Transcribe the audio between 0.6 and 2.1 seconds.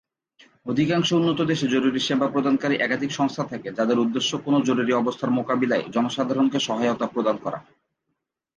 অধিকাংশ উন্নত দেশে জরুরি